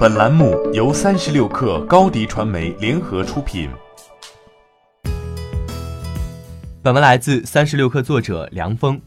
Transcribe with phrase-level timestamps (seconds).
[0.00, 3.68] 本栏目由三十六氪高低传媒联合出品。
[6.82, 8.98] 本文来自三十六氪作者梁峰。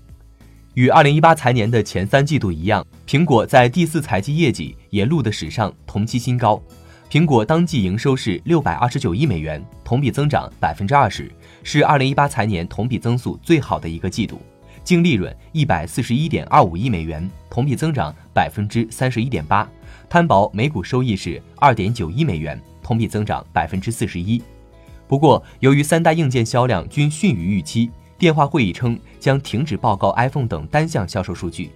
[0.75, 6.61] 与二零一八财年的前三季度一样，苹果在第四财季业绩也录得史上同期新高。
[7.09, 11.27] 苹果当季营收是六百二十九亿美元，同比增长百分之二十，
[11.63, 14.39] 是二零一八财年同比增速最好的一个季度。
[14.83, 19.67] 净利润一百四十一点二五亿美元，同比增长百分之三十一点八。
[20.09, 24.41] 摊薄每股收益是二点九一美元，同比增长百分之四十一。
[25.07, 31.71] 不过，由于三大硬件销量均逊于预期，电话会议称将停止报告 iPhone 等单项销售数据。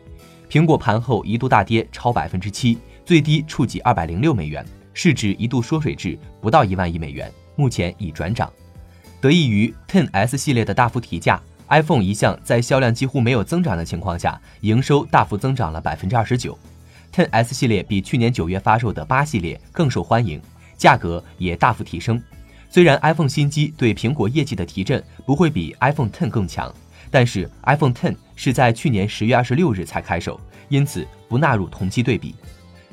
[0.49, 8.52] 苹果盘后一度大跌超百分之七，最低触及二百零六美元，市值一度缩水至不到一万亿美元，目前已转涨。
[9.20, 16.57] 得益于 Ten S 系列的大幅提价，iPhone 一向在销量几乎没有增长的情况下，营收大幅增长了百分之二十九。
[17.13, 20.41] Ten S 系列比去年九月发售的八系列更受欢迎，
[20.77, 22.21] 价格也大幅提升。
[22.70, 26.71] 虽然 iPhone 新机对苹果业绩的提振不会比 iPhone Ten 更强，
[27.09, 32.35] 但是 iPhone Ten 是在去年十月二十六日才开售，因此不纳入同期对比。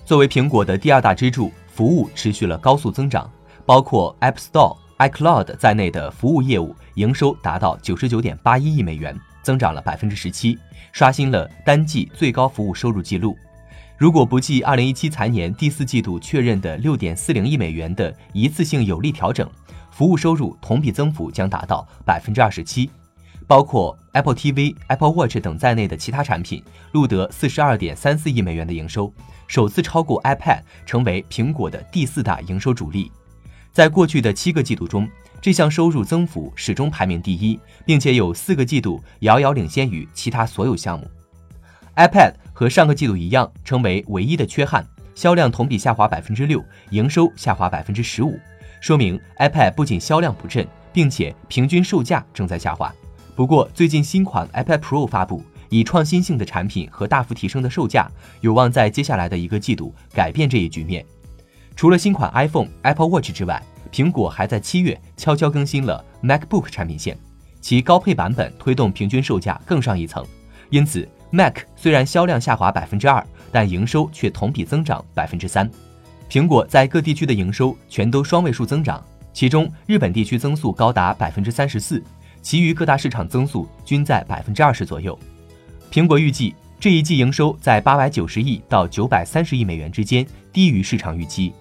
[0.06, 3.28] 作为苹果的第二大支柱，服务持续了高速增长，
[3.66, 10.58] 包括 App Store、iCloud 在内的服务业务营收达到九十九点八一亿美元，增长了百分之十七，
[10.92, 13.36] 刷新了单季最高服务收入记录。
[13.96, 19.48] 如果不计二零一七财年第四季度确认的六点四零亿美元的一次性有利调整，
[19.90, 22.90] 服务收入同比增幅将达到百分之二十七。
[23.46, 29.12] 包括 Apple TV、Apple Watch 等在内的其他产品录得四十二点三四亿美元的营收，
[29.46, 33.12] 首次超过 iPad，成为苹果的第四大营收主力。
[33.74, 41.10] 在过去的七个季度中，这项收入增幅始终排名第一，并且有四个季度遥遥领先于其他所有项目。
[41.96, 48.38] iPad 和上个季度一样，成为唯一的缺憾，销量同比下滑百分之六，营收下滑百分之十五，
[48.80, 52.94] 说明 iPad 不仅销量不振，并且平均售价正在下滑。
[53.34, 58.08] 不过，最近新款 iPad Pro 发布，以创新性的产品和大幅提升的售价，
[58.40, 61.04] 有望在接下来的一个季度改变这一局面。
[61.76, 63.62] 除了新款 iPhone、Apple Watch 之外，
[63.92, 67.16] 苹果还在七月悄悄更新了 MacBook 产品线，
[67.60, 70.24] 其高配版本推动平均售价更上一层，
[70.70, 71.08] 因此。
[71.30, 75.68] Mac 虽然销量下滑百分之二，但营收却同比增长百分之三。
[76.30, 82.00] 苹果在各地区的营收全都双位数增长，其中日本地区增速高达百分之三十四，
[82.40, 85.18] 其余各大市场增速均在百分之二十左右。
[85.90, 91.52] 苹果预计这一季营收在八百九十亿到九百三十亿美元之间，低于市场预期。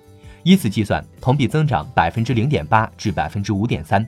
[0.44, 4.08] 以此计算，同比增长百分之零点八至百分之五点三，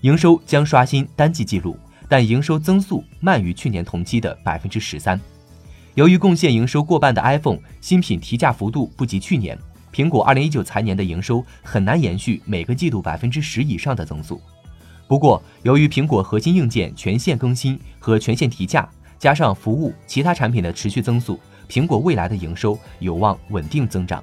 [0.00, 1.76] 营收将刷新单季纪录。
[2.06, 5.18] 但营收增速慢于去年同期的百分之十三。
[5.94, 9.58] 由于贡献营收过半的 iPhone 新品提价幅度不及去年，
[9.90, 14.40] 苹果二零一九财年的营收很难延续每个季度百分之十以上的增速。
[15.08, 18.86] 不过，由于苹果核心硬件全线更新和全线提价，
[19.18, 21.40] 加上服务其他产品的持续增速，
[21.70, 24.22] 苹果未来的营收有望稳定增长。